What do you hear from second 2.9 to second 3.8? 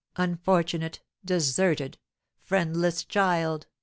child!"